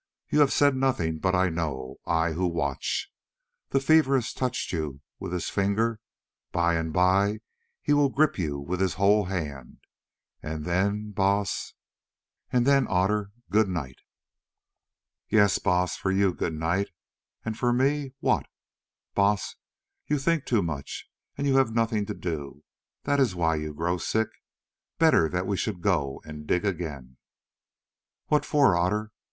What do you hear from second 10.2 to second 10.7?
and